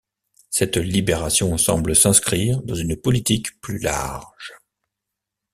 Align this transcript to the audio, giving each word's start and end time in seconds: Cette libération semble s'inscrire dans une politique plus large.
Cette 0.49 0.77
libération 0.77 1.59
semble 1.59 1.95
s'inscrire 1.95 2.59
dans 2.63 2.73
une 2.73 2.97
politique 2.99 3.59
plus 3.61 3.77
large. 3.77 4.53